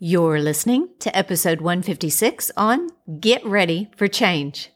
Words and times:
You're 0.00 0.38
listening 0.38 0.90
to 1.00 1.18
episode 1.18 1.60
156 1.60 2.52
on 2.56 2.90
Get 3.18 3.44
Ready 3.44 3.90
for 3.96 4.06
Change. 4.06 4.70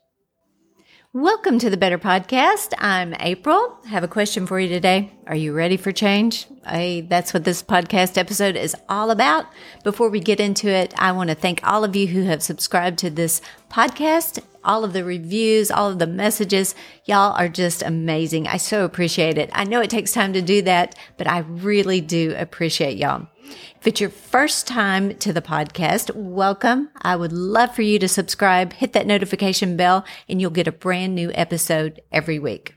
Welcome 1.12 1.60
to 1.60 1.70
the 1.70 1.76
Better 1.76 1.96
Podcast. 1.96 2.72
I'm 2.76 3.14
April. 3.20 3.78
I 3.84 3.88
have 3.90 4.02
a 4.02 4.08
question 4.08 4.48
for 4.48 4.58
you 4.58 4.68
today. 4.68 5.12
Are 5.28 5.36
you 5.36 5.52
ready 5.52 5.76
for 5.76 5.92
change? 5.92 6.48
I, 6.66 7.06
that's 7.08 7.32
what 7.32 7.44
this 7.44 7.62
podcast 7.62 8.18
episode 8.18 8.56
is 8.56 8.74
all 8.88 9.12
about. 9.12 9.46
Before 9.84 10.08
we 10.08 10.18
get 10.18 10.40
into 10.40 10.68
it, 10.68 10.92
I 10.98 11.12
want 11.12 11.30
to 11.30 11.36
thank 11.36 11.60
all 11.62 11.84
of 11.84 11.94
you 11.94 12.08
who 12.08 12.22
have 12.22 12.42
subscribed 12.42 12.98
to 12.98 13.10
this 13.10 13.40
podcast, 13.70 14.40
all 14.64 14.82
of 14.82 14.92
the 14.92 15.04
reviews, 15.04 15.70
all 15.70 15.88
of 15.88 16.00
the 16.00 16.06
messages. 16.08 16.74
Y'all 17.04 17.34
are 17.34 17.48
just 17.48 17.84
amazing. 17.84 18.48
I 18.48 18.56
so 18.56 18.84
appreciate 18.84 19.38
it. 19.38 19.50
I 19.52 19.62
know 19.62 19.82
it 19.82 19.90
takes 19.90 20.10
time 20.10 20.32
to 20.32 20.42
do 20.42 20.62
that, 20.62 20.98
but 21.16 21.28
I 21.28 21.40
really 21.40 22.00
do 22.00 22.34
appreciate 22.36 22.96
y'all. 22.96 23.28
If 23.52 23.86
it's 23.86 24.00
your 24.00 24.10
first 24.10 24.66
time 24.66 25.16
to 25.16 25.32
the 25.32 25.42
podcast, 25.42 26.14
welcome. 26.14 26.90
I 27.00 27.16
would 27.16 27.32
love 27.32 27.74
for 27.74 27.82
you 27.82 27.98
to 27.98 28.08
subscribe, 28.08 28.72
hit 28.72 28.92
that 28.92 29.06
notification 29.06 29.76
bell, 29.76 30.04
and 30.28 30.40
you'll 30.40 30.50
get 30.50 30.68
a 30.68 30.72
brand 30.72 31.14
new 31.14 31.30
episode 31.34 32.00
every 32.10 32.38
week. 32.38 32.74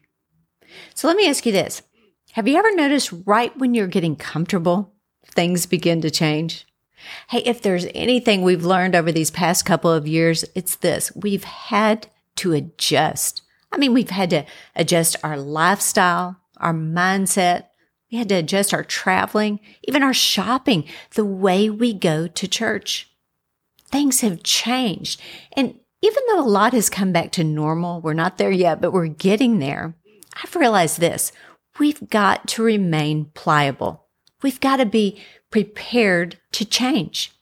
So 0.94 1.08
let 1.08 1.18
me 1.18 1.30
ask 1.30 1.46
you 1.46 1.52
this. 1.52 1.82
Have 2.34 2.48
you 2.48 2.58
ever 2.58 2.76
noticed 2.76 3.14
right 3.26 3.56
when 3.58 3.74
you're 3.74 3.88
getting 3.88 4.16
comfortable, 4.16 4.94
things 5.26 5.66
begin 5.66 6.02
to 6.02 6.10
change? 6.10 6.66
Hey, 7.30 7.40
if 7.40 7.62
there's 7.62 7.88
anything 7.94 8.42
we've 8.42 8.66
learned 8.66 8.96
over 8.96 9.12
these 9.12 9.32
past 9.32 9.66
couple 9.66 9.92
of 9.92 10.08
years, 10.08 10.44
it's 10.55 10.76
this. 10.76 11.12
We've 11.16 11.44
had 11.44 12.08
to 12.38 12.54
adjust. 12.54 13.42
I 13.72 13.78
mean, 13.78 13.94
we've 13.94 14.10
had 14.10 14.30
to 14.32 14.46
adjust 14.76 15.16
our 15.24 15.38
lifestyle, 15.38 16.38
our 16.58 16.74
mindset, 16.74 17.66
we 18.16 18.20
had 18.20 18.30
to 18.30 18.36
adjust 18.36 18.74
our 18.74 18.86
traveling, 18.86 19.60
even 19.84 20.02
our 20.02 20.14
shopping, 20.14 20.86
the 21.16 21.26
way 21.26 21.70
we 21.70 21.94
go 21.94 22.28
to 22.28 22.48
church. 22.48 23.12
Things 23.91 24.22
have 24.22 24.41
changed. 24.41 25.20
And 25.52 25.77
even 26.02 26.24
though 26.30 26.40
a 26.40 26.48
lot 26.48 26.71
has 26.71 26.90
come 26.90 27.12
back 27.12 27.34
to 27.34 27.43
normal, 27.43 27.99
we're 27.99 28.13
not 28.13 28.38
there 28.38 28.52
yet, 28.52 28.80
but 28.80 28.93
we're 28.93 29.08
getting 29.08 29.60
there. 29.60 29.96
I've 30.41 30.55
realized 30.55 31.02
this. 31.02 31.34
We've 31.77 32.10
got 32.10 32.48
to 32.49 32.63
remain 32.63 33.32
pliable. 33.34 34.05
We've 34.41 34.62
got 34.62 34.77
to 34.77 34.86
be 34.86 35.21
prepared 35.52 36.38
to 36.54 36.63
change. 36.63 37.34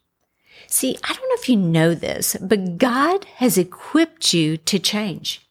See, 0.65 0.97
I 1.03 1.13
don't 1.13 1.29
know 1.29 1.35
if 1.35 1.49
you 1.49 1.55
know 1.55 1.93
this, 1.93 2.35
but 2.41 2.79
God 2.79 3.25
has 3.35 3.59
equipped 3.59 4.33
you 4.33 4.57
to 4.57 4.79
change. 4.79 5.47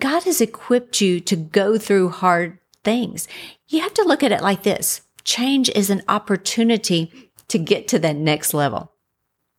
God 0.00 0.24
has 0.24 0.40
equipped 0.40 1.00
you 1.00 1.20
to 1.20 1.36
go 1.36 1.78
through 1.78 2.08
hard 2.08 2.58
things. 2.86 3.26
You 3.68 3.80
have 3.80 3.92
to 3.94 4.04
look 4.04 4.22
at 4.22 4.32
it 4.32 4.40
like 4.40 4.62
this. 4.62 5.02
Change 5.24 5.68
is 5.70 5.90
an 5.90 6.02
opportunity 6.08 7.32
to 7.48 7.58
get 7.58 7.88
to 7.88 7.98
that 7.98 8.14
next 8.16 8.54
level. 8.54 8.92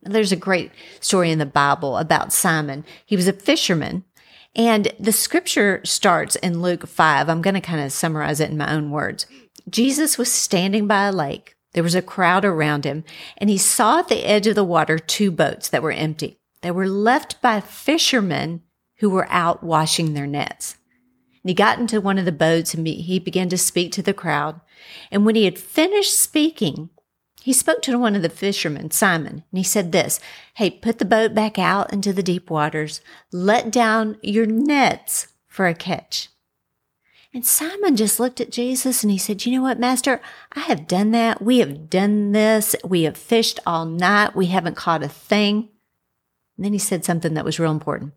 There's 0.02 0.32
a 0.32 0.38
great 0.38 0.72
story 1.02 1.30
in 1.30 1.38
the 1.38 1.46
Bible 1.46 1.98
about 1.98 2.32
Simon. 2.32 2.86
He 3.06 3.18
was 3.18 3.28
a 3.28 3.34
fisherman 3.34 4.06
and 4.56 4.94
the 4.98 5.12
scripture 5.12 5.82
starts 5.84 6.38
in 6.38 6.62
Luke 6.62 6.88
5. 6.88 7.28
I'm 7.28 7.42
going 7.42 7.54
to 7.54 7.62
kind 7.62 7.82
of 7.82 7.92
summarize 7.92 8.40
it 8.40 8.50
in 8.50 8.58
my 8.58 8.74
own 8.74 8.92
words. 8.92 9.26
Jesus 9.70 10.18
was 10.18 10.32
standing 10.32 10.88
by 10.88 11.04
a 11.08 11.12
lake. 11.12 11.56
There 11.74 11.84
was 11.84 11.96
a 11.96 12.02
crowd 12.02 12.46
around 12.46 12.86
him 12.86 13.04
and 13.38 13.50
he 13.50 13.58
saw 13.58 14.00
at 14.00 14.08
the 14.08 14.26
edge 14.26 14.48
of 14.48 14.56
the 14.56 14.64
water 14.64 14.98
two 14.98 15.32
boats 15.32 15.68
that 15.68 15.84
were 15.84 15.92
empty. 15.92 16.40
They 16.62 16.72
were 16.72 16.88
left 16.88 17.42
by 17.42 17.60
fishermen 17.60 18.62
who 19.00 19.10
were 19.10 19.28
out 19.30 19.64
washing 19.64 20.14
their 20.14 20.28
nets. 20.28 20.78
And 21.44 21.50
he 21.50 21.54
got 21.54 21.80
into 21.80 22.02
one 22.02 22.18
of 22.18 22.26
the 22.26 22.32
boats 22.32 22.74
and 22.74 22.88
he 22.88 23.20
began 23.20 23.50
to 23.50 23.58
speak 23.58 23.92
to 23.94 24.02
the 24.02 24.14
crowd. 24.14 24.60
And 25.12 25.26
when 25.26 25.36
he 25.36 25.46
had 25.46 25.60
finished 25.60 26.20
speaking, 26.20 26.90
he 27.42 27.54
spoke 27.54 27.82
to 27.84 27.98
one 27.98 28.16
of 28.16 28.22
the 28.22 28.30
fishermen, 28.30 28.92
Simon, 28.92 29.44
and 29.50 29.58
he 29.58 29.64
said 29.64 29.92
this 29.92 30.20
Hey, 30.56 30.70
put 30.70 31.00
the 31.00 31.06
boat 31.06 31.34
back 31.34 31.58
out 31.58 31.94
into 31.94 32.12
the 32.12 32.24
deep 32.24 32.50
waters, 32.50 33.00
let 33.32 33.72
down 33.72 34.18
your 34.22 34.46
nets 34.46 35.28
for 35.48 35.68
a 35.68 35.74
catch. 35.74 36.30
And 37.34 37.46
Simon 37.46 37.96
just 37.96 38.20
looked 38.20 38.42
at 38.42 38.52
Jesus 38.52 39.04
and 39.04 39.12
he 39.12 39.18
said, 39.18 39.46
You 39.46 39.54
know 39.54 39.62
what, 39.62 39.80
Master? 39.80 40.20
I 40.54 40.62
have 40.62 40.88
done 40.88 41.12
that. 41.12 41.42
We 41.42 41.60
have 41.60 41.90
done 41.90 42.32
this. 42.32 42.76
We 42.84 43.04
have 43.04 43.16
fished 43.16 43.60
all 43.66 43.86
night. 43.86 44.36
We 44.36 44.48
haven't 44.48 44.76
caught 44.76 45.04
a 45.04 45.08
thing. 45.08 45.70
And 46.58 46.66
then 46.66 46.74
he 46.74 46.80
said 46.80 47.06
something 47.06 47.34
that 47.36 47.46
was 47.46 47.60
real 47.60 47.72
important. 47.72 48.14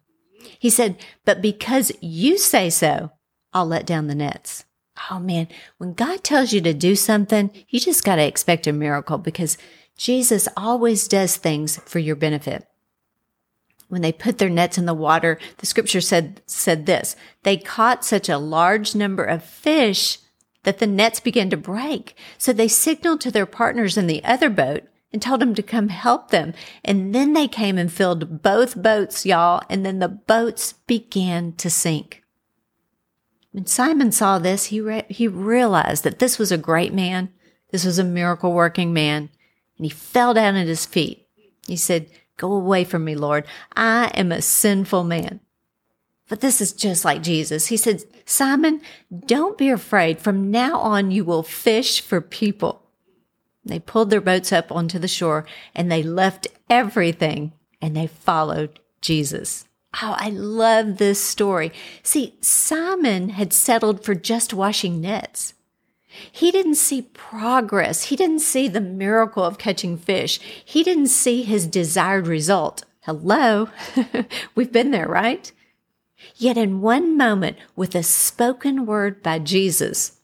He 0.58 0.70
said, 0.70 0.96
But 1.24 1.42
because 1.42 1.92
you 2.00 2.38
say 2.38 2.70
so, 2.70 3.12
I'll 3.52 3.66
let 3.66 3.86
down 3.86 4.06
the 4.06 4.14
nets. 4.14 4.64
Oh 5.10 5.18
man, 5.18 5.48
when 5.78 5.94
God 5.94 6.22
tells 6.22 6.52
you 6.52 6.60
to 6.60 6.74
do 6.74 6.94
something, 6.94 7.50
you 7.68 7.80
just 7.80 8.04
got 8.04 8.16
to 8.16 8.26
expect 8.26 8.66
a 8.66 8.72
miracle 8.72 9.18
because 9.18 9.56
Jesus 9.96 10.48
always 10.56 11.08
does 11.08 11.36
things 11.36 11.78
for 11.84 11.98
your 11.98 12.16
benefit. 12.16 12.66
When 13.88 14.02
they 14.02 14.12
put 14.12 14.38
their 14.38 14.48
nets 14.48 14.78
in 14.78 14.86
the 14.86 14.94
water, 14.94 15.38
the 15.58 15.66
scripture 15.66 16.00
said, 16.00 16.42
said 16.46 16.86
this, 16.86 17.16
they 17.42 17.56
caught 17.56 18.04
such 18.04 18.28
a 18.28 18.38
large 18.38 18.94
number 18.94 19.24
of 19.24 19.42
fish 19.42 20.18
that 20.62 20.78
the 20.78 20.86
nets 20.86 21.18
began 21.18 21.50
to 21.50 21.56
break. 21.56 22.14
So 22.38 22.52
they 22.52 22.68
signaled 22.68 23.20
to 23.22 23.30
their 23.30 23.46
partners 23.46 23.96
in 23.96 24.06
the 24.06 24.22
other 24.22 24.48
boat 24.48 24.84
and 25.12 25.20
told 25.20 25.40
them 25.40 25.54
to 25.54 25.62
come 25.62 25.88
help 25.88 26.30
them. 26.30 26.54
And 26.84 27.14
then 27.14 27.32
they 27.32 27.48
came 27.48 27.78
and 27.78 27.92
filled 27.92 28.42
both 28.42 28.80
boats, 28.80 29.26
y'all. 29.26 29.62
And 29.68 29.84
then 29.84 29.98
the 29.98 30.08
boats 30.08 30.74
began 30.86 31.54
to 31.54 31.68
sink. 31.68 32.22
When 33.52 33.66
Simon 33.66 34.12
saw 34.12 34.38
this, 34.38 34.66
he, 34.66 34.80
re- 34.80 35.06
he 35.08 35.26
realized 35.26 36.04
that 36.04 36.18
this 36.18 36.38
was 36.38 36.52
a 36.52 36.58
great 36.58 36.94
man. 36.94 37.32
This 37.70 37.84
was 37.84 37.98
a 37.98 38.04
miracle 38.04 38.52
working 38.52 38.92
man. 38.92 39.30
And 39.76 39.86
he 39.86 39.90
fell 39.90 40.34
down 40.34 40.56
at 40.56 40.66
his 40.66 40.86
feet. 40.86 41.26
He 41.66 41.76
said, 41.76 42.10
Go 42.36 42.52
away 42.52 42.84
from 42.84 43.04
me, 43.04 43.14
Lord. 43.14 43.44
I 43.76 44.10
am 44.14 44.32
a 44.32 44.40
sinful 44.40 45.04
man. 45.04 45.40
But 46.28 46.40
this 46.40 46.60
is 46.60 46.72
just 46.72 47.04
like 47.04 47.22
Jesus. 47.22 47.66
He 47.66 47.76
said, 47.76 48.04
Simon, 48.24 48.80
don't 49.26 49.58
be 49.58 49.68
afraid. 49.68 50.20
From 50.20 50.50
now 50.50 50.78
on, 50.78 51.10
you 51.10 51.24
will 51.24 51.42
fish 51.42 52.00
for 52.00 52.20
people. 52.20 52.82
They 53.64 53.80
pulled 53.80 54.10
their 54.10 54.20
boats 54.20 54.52
up 54.52 54.72
onto 54.72 54.98
the 54.98 55.08
shore 55.08 55.44
and 55.74 55.90
they 55.90 56.02
left 56.02 56.46
everything 56.70 57.52
and 57.82 57.96
they 57.96 58.06
followed 58.06 58.78
Jesus. 59.00 59.66
Oh, 59.94 60.14
I 60.16 60.30
love 60.30 60.98
this 60.98 61.22
story. 61.22 61.72
See, 62.02 62.36
Simon 62.40 63.30
had 63.30 63.52
settled 63.52 64.04
for 64.04 64.14
just 64.14 64.54
washing 64.54 65.00
nets. 65.00 65.54
He 66.06 66.50
didn't 66.50 66.76
see 66.76 67.02
progress. 67.02 68.04
He 68.04 68.16
didn't 68.16 68.40
see 68.40 68.68
the 68.68 68.80
miracle 68.80 69.44
of 69.44 69.58
catching 69.58 69.96
fish. 69.96 70.40
He 70.64 70.82
didn't 70.82 71.08
see 71.08 71.42
his 71.42 71.66
desired 71.66 72.26
result. 72.26 72.84
Hello. 73.02 73.68
We've 74.54 74.72
been 74.72 74.90
there, 74.90 75.08
right? 75.08 75.50
Yet 76.36 76.56
in 76.56 76.80
one 76.80 77.16
moment, 77.16 77.56
with 77.76 77.94
a 77.94 78.02
spoken 78.02 78.86
word 78.86 79.22
by 79.22 79.38
Jesus, 79.38 80.18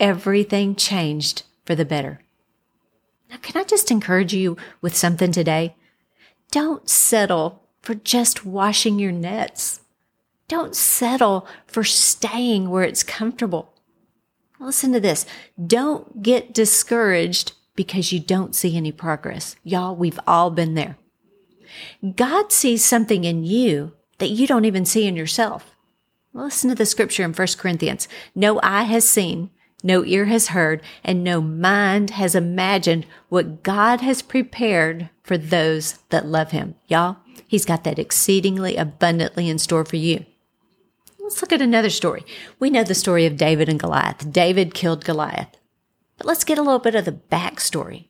everything 0.00 0.74
changed 0.74 1.42
for 1.64 1.74
the 1.74 1.84
better. 1.84 2.20
Now, 3.30 3.36
can 3.38 3.60
I 3.60 3.64
just 3.64 3.90
encourage 3.90 4.32
you 4.32 4.56
with 4.80 4.96
something 4.96 5.32
today? 5.32 5.76
Don't 6.50 6.88
settle 6.88 7.63
for 7.84 7.94
just 7.94 8.46
washing 8.46 8.98
your 8.98 9.12
nets. 9.12 9.80
Don't 10.48 10.74
settle 10.74 11.46
for 11.66 11.84
staying 11.84 12.70
where 12.70 12.84
it's 12.84 13.02
comfortable. 13.02 13.74
Listen 14.58 14.92
to 14.92 15.00
this. 15.00 15.26
Don't 15.64 16.22
get 16.22 16.54
discouraged 16.54 17.52
because 17.76 18.12
you 18.12 18.20
don't 18.20 18.54
see 18.54 18.76
any 18.76 18.92
progress. 18.92 19.56
Y'all, 19.64 19.94
we've 19.94 20.20
all 20.26 20.50
been 20.50 20.74
there. 20.74 20.96
God 22.16 22.52
sees 22.52 22.84
something 22.84 23.24
in 23.24 23.44
you 23.44 23.92
that 24.18 24.30
you 24.30 24.46
don't 24.46 24.64
even 24.64 24.86
see 24.86 25.06
in 25.06 25.16
yourself. 25.16 25.74
Listen 26.32 26.70
to 26.70 26.76
the 26.76 26.86
scripture 26.86 27.24
in 27.24 27.32
1 27.32 27.48
Corinthians. 27.58 28.08
No 28.34 28.60
eye 28.62 28.84
has 28.84 29.06
seen, 29.06 29.50
no 29.82 30.04
ear 30.04 30.24
has 30.26 30.48
heard, 30.48 30.82
and 31.02 31.22
no 31.22 31.40
mind 31.40 32.10
has 32.10 32.34
imagined 32.34 33.06
what 33.28 33.62
God 33.62 34.00
has 34.00 34.22
prepared 34.22 35.10
for 35.22 35.36
those 35.36 35.98
that 36.08 36.26
love 36.26 36.52
him. 36.52 36.74
Y'all, 36.86 37.18
He's 37.46 37.64
got 37.64 37.84
that 37.84 37.98
exceedingly 37.98 38.76
abundantly 38.76 39.48
in 39.48 39.58
store 39.58 39.84
for 39.84 39.96
you. 39.96 40.24
Let's 41.18 41.40
look 41.40 41.52
at 41.52 41.62
another 41.62 41.90
story. 41.90 42.24
We 42.58 42.70
know 42.70 42.84
the 42.84 42.94
story 42.94 43.24
of 43.26 43.36
David 43.36 43.68
and 43.68 43.80
Goliath. 43.80 44.30
David 44.30 44.74
killed 44.74 45.04
Goliath. 45.04 45.56
But 46.18 46.26
let's 46.26 46.44
get 46.44 46.58
a 46.58 46.62
little 46.62 46.78
bit 46.78 46.94
of 46.94 47.06
the 47.06 47.12
backstory. 47.12 48.08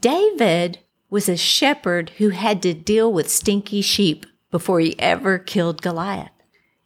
David 0.00 0.78
was 1.10 1.28
a 1.28 1.36
shepherd 1.36 2.10
who 2.18 2.30
had 2.30 2.62
to 2.62 2.74
deal 2.74 3.12
with 3.12 3.30
stinky 3.30 3.80
sheep 3.82 4.26
before 4.50 4.80
he 4.80 4.98
ever 4.98 5.38
killed 5.38 5.82
Goliath. 5.82 6.30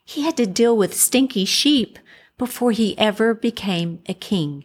He 0.04 0.22
had 0.22 0.36
to 0.38 0.46
deal 0.46 0.76
with 0.76 0.94
stinky 0.94 1.44
sheep 1.44 1.98
before 2.36 2.72
he 2.72 2.98
ever 2.98 3.32
became 3.32 4.02
a 4.08 4.14
king. 4.14 4.64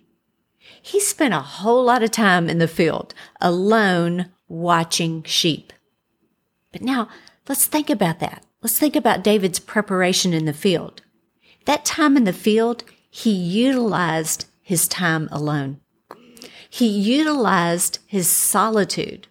He 0.81 1.00
spent 1.00 1.33
a 1.33 1.39
whole 1.39 1.83
lot 1.83 2.04
of 2.04 2.12
time 2.12 2.50
in 2.50 2.57
the 2.57 2.68
field 2.68 3.13
alone 3.39 4.31
watching 4.48 5.24
sheep. 5.24 5.72
But 6.75 6.81
now 6.81 7.07
let's 7.48 7.66
think 7.68 7.89
about 7.89 8.19
that. 8.19 8.45
Let's 8.62 8.77
think 8.77 8.98
about 8.98 9.24
David's 9.24 9.60
preparation 9.60 10.33
in 10.33 10.44
the 10.44 10.51
field. 10.51 11.04
That 11.63 11.86
time 11.86 12.18
in 12.18 12.25
the 12.25 12.33
field, 12.33 12.83
he 13.10 13.31
utilized 13.31 14.45
his 14.62 14.89
time 14.89 15.30
alone. 15.31 15.80
He 16.69 16.86
utilized 16.88 18.00
his 18.06 18.27
solitude 18.27 19.27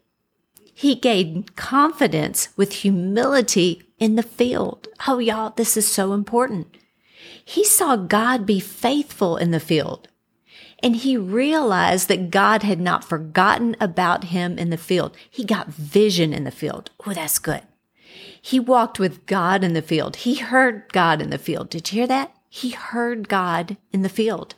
He 0.74 0.94
gained 0.94 1.54
confidence 1.54 2.48
with 2.56 2.72
humility 2.72 3.82
in 3.98 4.16
the 4.16 4.22
field. 4.22 4.88
Oh, 5.06 5.18
y'all, 5.18 5.50
this 5.50 5.76
is 5.76 5.86
so 5.86 6.14
important. 6.14 6.76
He 7.44 7.64
saw 7.64 7.96
God 7.96 8.46
be 8.46 8.58
faithful 8.58 9.36
in 9.36 9.50
the 9.50 9.60
field. 9.60 10.08
And 10.84 10.96
he 10.96 11.16
realized 11.16 12.08
that 12.08 12.30
God 12.30 12.62
had 12.62 12.78
not 12.78 13.04
forgotten 13.04 13.74
about 13.80 14.24
him 14.24 14.58
in 14.58 14.68
the 14.68 14.76
field. 14.76 15.16
He 15.30 15.42
got 15.42 15.68
vision 15.68 16.34
in 16.34 16.44
the 16.44 16.50
field. 16.50 16.90
Oh, 17.06 17.14
that's 17.14 17.38
good. 17.38 17.62
He 18.40 18.60
walked 18.60 18.98
with 18.98 19.24
God 19.24 19.64
in 19.64 19.72
the 19.72 19.80
field. 19.80 20.16
He 20.16 20.34
heard 20.34 20.92
God 20.92 21.22
in 21.22 21.30
the 21.30 21.38
field. 21.38 21.70
Did 21.70 21.90
you 21.90 22.00
hear 22.00 22.06
that? 22.08 22.34
He 22.50 22.70
heard 22.70 23.30
God 23.30 23.78
in 23.94 24.02
the 24.02 24.10
field. 24.10 24.56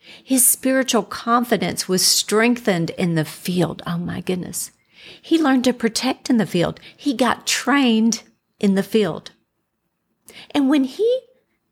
His 0.00 0.44
spiritual 0.44 1.04
confidence 1.04 1.88
was 1.88 2.04
strengthened 2.04 2.90
in 2.90 3.14
the 3.14 3.24
field. 3.24 3.80
Oh 3.86 3.98
my 3.98 4.22
goodness. 4.22 4.72
He 5.22 5.40
learned 5.40 5.62
to 5.64 5.72
protect 5.72 6.28
in 6.28 6.38
the 6.38 6.46
field. 6.46 6.80
He 6.96 7.14
got 7.14 7.46
trained 7.46 8.24
in 8.58 8.74
the 8.74 8.82
field. 8.82 9.30
And 10.50 10.68
when 10.68 10.82
he 10.82 11.20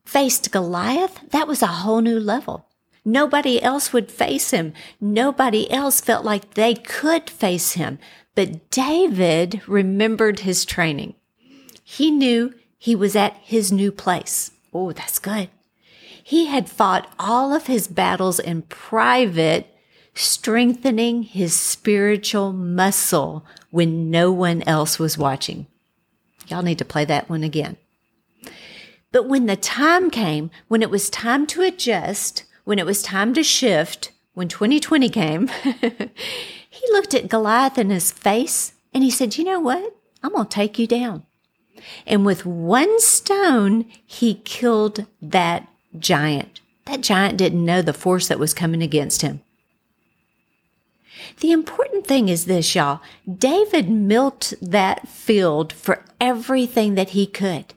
faced 0.04 0.52
Goliath, 0.52 1.20
that 1.30 1.48
was 1.48 1.62
a 1.62 1.66
whole 1.66 2.00
new 2.00 2.20
level. 2.20 2.67
Nobody 3.04 3.62
else 3.62 3.92
would 3.92 4.10
face 4.10 4.50
him. 4.50 4.72
Nobody 5.00 5.70
else 5.70 6.00
felt 6.00 6.24
like 6.24 6.54
they 6.54 6.74
could 6.74 7.30
face 7.30 7.72
him. 7.72 7.98
But 8.34 8.70
David 8.70 9.62
remembered 9.66 10.40
his 10.40 10.64
training. 10.64 11.14
He 11.82 12.10
knew 12.10 12.54
he 12.76 12.94
was 12.94 13.16
at 13.16 13.36
his 13.42 13.72
new 13.72 13.90
place. 13.90 14.52
Oh, 14.72 14.92
that's 14.92 15.18
good. 15.18 15.48
He 16.22 16.46
had 16.46 16.68
fought 16.68 17.12
all 17.18 17.54
of 17.54 17.66
his 17.66 17.88
battles 17.88 18.38
in 18.38 18.62
private, 18.62 19.74
strengthening 20.14 21.22
his 21.22 21.54
spiritual 21.54 22.52
muscle 22.52 23.46
when 23.70 24.10
no 24.10 24.30
one 24.30 24.62
else 24.62 24.98
was 24.98 25.16
watching. 25.16 25.66
Y'all 26.46 26.62
need 26.62 26.78
to 26.78 26.84
play 26.84 27.04
that 27.06 27.30
one 27.30 27.42
again. 27.42 27.76
But 29.10 29.26
when 29.26 29.46
the 29.46 29.56
time 29.56 30.10
came, 30.10 30.50
when 30.68 30.82
it 30.82 30.90
was 30.90 31.08
time 31.08 31.46
to 31.48 31.62
adjust, 31.62 32.44
when 32.68 32.78
it 32.78 32.84
was 32.84 33.02
time 33.02 33.32
to 33.32 33.42
shift, 33.42 34.12
when 34.34 34.46
2020 34.46 35.08
came, 35.08 35.48
he 36.68 36.92
looked 36.92 37.14
at 37.14 37.30
Goliath 37.30 37.78
in 37.78 37.88
his 37.88 38.12
face 38.12 38.74
and 38.92 39.02
he 39.02 39.10
said, 39.10 39.38
You 39.38 39.44
know 39.44 39.58
what? 39.58 39.96
I'm 40.22 40.32
going 40.32 40.44
to 40.44 40.54
take 40.54 40.78
you 40.78 40.86
down. 40.86 41.24
And 42.06 42.26
with 42.26 42.44
one 42.44 43.00
stone, 43.00 43.86
he 44.04 44.34
killed 44.34 45.06
that 45.22 45.66
giant. 45.98 46.60
That 46.84 47.00
giant 47.00 47.38
didn't 47.38 47.64
know 47.64 47.80
the 47.80 47.94
force 47.94 48.28
that 48.28 48.38
was 48.38 48.52
coming 48.52 48.82
against 48.82 49.22
him. 49.22 49.40
The 51.40 51.52
important 51.52 52.06
thing 52.06 52.28
is 52.28 52.44
this, 52.44 52.74
y'all. 52.74 53.00
David 53.26 53.88
milked 53.88 54.52
that 54.60 55.08
field 55.08 55.72
for 55.72 56.04
everything 56.20 56.96
that 56.96 57.10
he 57.10 57.26
could. 57.26 57.72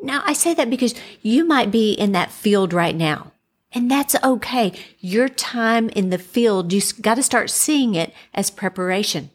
Now, 0.00 0.22
I 0.24 0.32
say 0.32 0.54
that 0.54 0.70
because 0.70 0.94
you 1.22 1.44
might 1.44 1.72
be 1.72 1.92
in 1.92 2.12
that 2.12 2.30
field 2.30 2.72
right 2.72 2.94
now. 2.94 3.29
And 3.72 3.90
that's 3.90 4.16
okay. 4.22 4.72
Your 4.98 5.28
time 5.28 5.88
in 5.90 6.10
the 6.10 6.18
field, 6.18 6.72
you 6.72 6.80
got 7.00 7.14
to 7.14 7.22
start 7.22 7.50
seeing 7.50 7.94
it 7.94 8.12
as 8.34 8.50
preparation. 8.50 9.30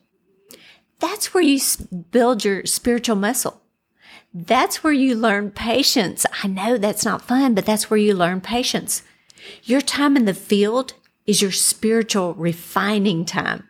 That's 0.99 1.33
where 1.33 1.43
you 1.43 1.59
build 2.11 2.43
your 2.43 2.65
spiritual 2.65 3.15
muscle. 3.15 3.61
That's 4.33 4.83
where 4.83 4.93
you 4.93 5.15
learn 5.15 5.51
patience. 5.51 6.25
I 6.43 6.47
know 6.47 6.77
that's 6.77 7.05
not 7.05 7.21
fun, 7.21 7.55
but 7.55 7.65
that's 7.65 7.89
where 7.89 7.97
you 7.97 8.13
learn 8.13 8.41
patience. 8.41 9.03
Your 9.63 9.81
time 9.81 10.17
in 10.17 10.25
the 10.25 10.33
field 10.33 10.93
is 11.25 11.41
your 11.41 11.51
spiritual 11.51 12.33
refining 12.33 13.23
time. 13.23 13.67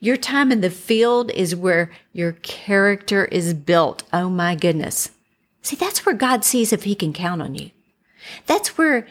Your 0.00 0.16
time 0.16 0.52
in 0.52 0.60
the 0.60 0.70
field 0.70 1.30
is 1.30 1.56
where 1.56 1.90
your 2.12 2.32
character 2.32 3.24
is 3.26 3.54
built. 3.54 4.02
Oh 4.12 4.28
my 4.28 4.54
goodness. 4.54 5.10
See, 5.62 5.76
that's 5.76 6.04
where 6.04 6.14
God 6.14 6.44
sees 6.44 6.72
if 6.72 6.84
he 6.84 6.94
can 6.94 7.12
count 7.12 7.42
on 7.42 7.54
you. 7.54 7.70
That's 8.46 8.78
where 8.78 9.06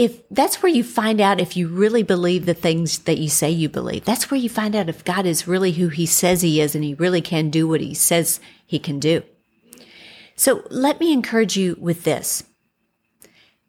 if 0.00 0.26
that's 0.30 0.62
where 0.62 0.72
you 0.72 0.82
find 0.82 1.20
out 1.20 1.42
if 1.42 1.58
you 1.58 1.68
really 1.68 2.02
believe 2.02 2.46
the 2.46 2.54
things 2.54 3.00
that 3.00 3.18
you 3.18 3.28
say 3.28 3.50
you 3.50 3.68
believe. 3.68 4.02
That's 4.02 4.30
where 4.30 4.40
you 4.40 4.48
find 4.48 4.74
out 4.74 4.88
if 4.88 5.04
God 5.04 5.26
is 5.26 5.46
really 5.46 5.72
who 5.72 5.88
he 5.88 6.06
says 6.06 6.40
he 6.40 6.58
is 6.58 6.74
and 6.74 6.82
he 6.82 6.94
really 6.94 7.20
can 7.20 7.50
do 7.50 7.68
what 7.68 7.82
he 7.82 7.92
says 7.92 8.40
he 8.64 8.78
can 8.78 8.98
do. 8.98 9.22
So 10.36 10.64
let 10.70 11.00
me 11.00 11.12
encourage 11.12 11.58
you 11.58 11.76
with 11.78 12.04
this. 12.04 12.44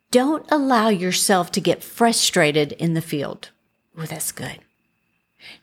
Don't 0.09 0.49
allow 0.49 0.87
yourself 0.87 1.51
to 1.51 1.59
get 1.59 1.83
frustrated 1.83 2.71
in 2.73 2.93
the 2.93 3.01
field. 3.01 3.49
Oh, 3.97 4.03
that's 4.05 4.31
good. 4.31 4.59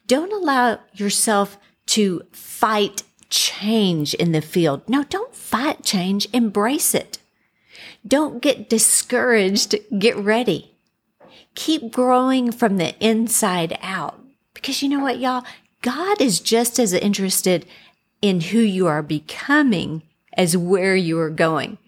Don't 0.07 0.35
allow 0.35 0.81
yourself 0.93 1.57
to 1.87 2.27
fight 2.31 3.05
change 3.31 4.13
in 4.13 4.33
the 4.33 4.43
field. 4.43 4.87
No, 4.87 5.03
don't 5.05 5.35
fight 5.35 5.83
change. 5.83 6.29
Embrace 6.35 6.95
it. 6.95 7.17
Don't 8.07 8.43
get 8.43 8.69
discouraged. 8.69 9.75
Get 9.99 10.17
ready. 10.17 10.75
Keep 11.55 11.93
growing 11.93 12.53
from 12.53 12.77
the 12.77 12.95
inside 13.05 13.79
out. 13.83 14.21
Because 14.55 14.83
you 14.83 14.89
know 14.89 15.01
what, 15.01 15.19
y'all? 15.19 15.45
God 15.83 16.21
is 16.21 16.41
just 16.41 16.79
as 16.79 16.93
interested 16.93 17.67
in 18.21 18.41
who 18.41 18.59
you 18.59 18.87
are 18.87 19.03
becoming 19.03 20.03
as 20.33 20.57
where 20.57 20.97
you 20.97 21.19
are 21.19 21.31
going. 21.31 21.79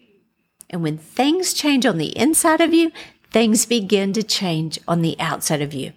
And 0.69 0.81
when 0.81 0.97
things 0.97 1.53
change 1.53 1.85
on 1.85 1.97
the 1.97 2.17
inside 2.17 2.61
of 2.61 2.73
you, 2.73 2.91
things 3.31 3.65
begin 3.65 4.13
to 4.13 4.23
change 4.23 4.79
on 4.87 5.01
the 5.01 5.19
outside 5.19 5.61
of 5.61 5.73
you. 5.73 5.93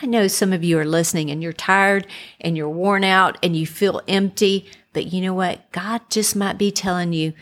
I 0.00 0.06
know 0.06 0.28
some 0.28 0.52
of 0.52 0.64
you 0.64 0.78
are 0.78 0.84
listening 0.84 1.30
and 1.30 1.42
you're 1.42 1.52
tired 1.52 2.06
and 2.40 2.56
you're 2.56 2.68
worn 2.68 3.04
out 3.04 3.36
and 3.42 3.56
you 3.56 3.66
feel 3.66 4.00
empty, 4.08 4.70
but 4.92 5.12
you 5.12 5.20
know 5.20 5.34
what? 5.34 5.70
God 5.72 6.02
just 6.08 6.36
might 6.36 6.56
be 6.56 6.70
telling 6.70 7.12
you 7.12 7.32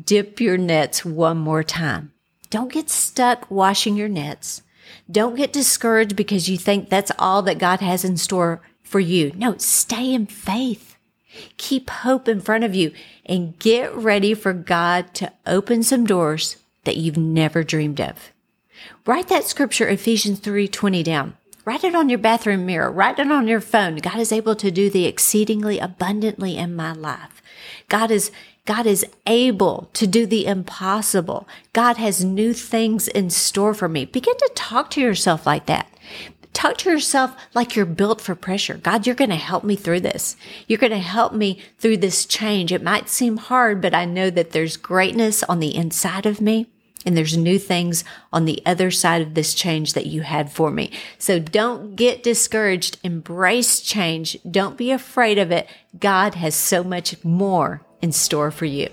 dip 0.00 0.40
your 0.40 0.56
nets 0.56 1.04
one 1.04 1.38
more 1.38 1.62
time. 1.62 2.12
Don't 2.50 2.72
get 2.72 2.90
stuck 2.90 3.50
washing 3.50 3.96
your 3.96 4.08
nets. 4.08 4.62
Don't 5.10 5.36
get 5.36 5.52
discouraged 5.52 6.16
because 6.16 6.48
you 6.48 6.56
think 6.56 6.88
that's 6.88 7.12
all 7.18 7.42
that 7.42 7.58
God 7.58 7.80
has 7.80 8.04
in 8.04 8.16
store 8.16 8.60
for 8.82 9.00
you. 9.00 9.32
No, 9.34 9.56
stay 9.56 10.12
in 10.12 10.26
faith. 10.26 10.96
Keep 11.56 11.88
hope 11.88 12.28
in 12.28 12.40
front 12.40 12.64
of 12.64 12.74
you 12.74 12.92
and 13.24 13.58
get 13.58 13.94
ready 13.94 14.34
for 14.34 14.52
God 14.52 15.14
to 15.14 15.32
open 15.46 15.82
some 15.82 16.04
doors 16.04 16.56
that 16.84 16.96
you've 16.96 17.16
never 17.16 17.62
dreamed 17.62 18.00
of. 18.00 18.32
Write 19.06 19.28
that 19.28 19.44
scripture, 19.44 19.88
Ephesians 19.88 20.40
3:20 20.40 21.02
down. 21.02 21.36
Write 21.64 21.84
it 21.84 21.94
on 21.94 22.08
your 22.08 22.18
bathroom 22.18 22.66
mirror. 22.66 22.90
Write 22.90 23.20
it 23.20 23.30
on 23.30 23.46
your 23.46 23.60
phone. 23.60 23.96
God 23.96 24.18
is 24.18 24.32
able 24.32 24.56
to 24.56 24.70
do 24.70 24.90
the 24.90 25.06
exceedingly 25.06 25.78
abundantly 25.78 26.58
in 26.58 26.74
my 26.74 26.92
life. 26.92 27.40
God 27.88 28.10
is 28.10 28.32
God 28.64 28.86
is 28.86 29.04
able 29.26 29.90
to 29.94 30.06
do 30.06 30.24
the 30.24 30.46
impossible. 30.46 31.48
God 31.72 31.96
has 31.96 32.24
new 32.24 32.52
things 32.52 33.08
in 33.08 33.28
store 33.28 33.74
for 33.74 33.88
me. 33.88 34.04
Begin 34.04 34.36
to 34.36 34.50
talk 34.54 34.88
to 34.92 35.00
yourself 35.00 35.44
like 35.46 35.66
that. 35.66 35.88
Talk 36.52 36.78
to 36.78 36.90
yourself 36.90 37.34
like 37.54 37.74
you're 37.74 37.86
built 37.86 38.20
for 38.20 38.36
pressure. 38.36 38.74
God, 38.74 39.04
you're 39.04 39.16
going 39.16 39.30
to 39.30 39.36
help 39.36 39.64
me 39.64 39.74
through 39.74 40.00
this. 40.00 40.36
You're 40.68 40.78
going 40.78 40.92
to 40.92 40.98
help 40.98 41.32
me 41.32 41.60
through 41.78 41.96
this 41.96 42.24
change. 42.24 42.70
It 42.70 42.84
might 42.84 43.08
seem 43.08 43.36
hard, 43.38 43.80
but 43.80 43.94
I 43.94 44.04
know 44.04 44.30
that 44.30 44.52
there's 44.52 44.76
greatness 44.76 45.42
on 45.42 45.58
the 45.58 45.74
inside 45.74 46.26
of 46.26 46.40
me. 46.40 46.68
And 47.04 47.16
there's 47.16 47.36
new 47.36 47.58
things 47.58 48.04
on 48.32 48.44
the 48.44 48.62
other 48.64 48.92
side 48.92 49.22
of 49.22 49.34
this 49.34 49.54
change 49.54 49.94
that 49.94 50.06
you 50.06 50.20
had 50.20 50.52
for 50.52 50.70
me. 50.70 50.92
So 51.18 51.40
don't 51.40 51.96
get 51.96 52.22
discouraged. 52.22 53.00
Embrace 53.02 53.80
change. 53.80 54.36
Don't 54.48 54.76
be 54.76 54.92
afraid 54.92 55.36
of 55.38 55.50
it. 55.50 55.68
God 55.98 56.36
has 56.36 56.54
so 56.54 56.84
much 56.84 57.24
more 57.24 57.82
in 58.02 58.12
store 58.12 58.50
for 58.50 58.66
you. 58.66 58.88